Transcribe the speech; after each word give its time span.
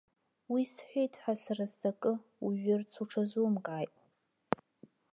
Уи 0.51 0.63
сҳәеит 0.73 1.13
ҳәа 1.21 1.33
сара 1.43 1.65
сзы 1.71 1.89
акы 1.91 2.13
уҩырц 2.45 2.91
уҽазумкааит. 3.01 3.93